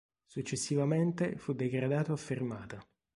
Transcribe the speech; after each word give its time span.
Successivamente 0.25 1.35
fu 1.37 1.53
degradato 1.53 2.11
a 2.11 2.15
fermata. 2.17 2.83